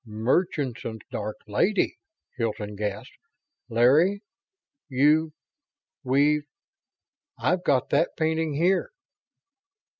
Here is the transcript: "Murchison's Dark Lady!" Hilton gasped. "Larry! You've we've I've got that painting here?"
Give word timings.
"Murchison's 0.03 1.01
Dark 1.11 1.37
Lady!" 1.47 1.93
Hilton 2.35 2.75
gasped. 2.75 3.19
"Larry! 3.69 4.23
You've 4.89 5.31
we've 6.03 6.45
I've 7.37 7.63
got 7.63 7.91
that 7.91 8.17
painting 8.17 8.55
here?" 8.55 8.89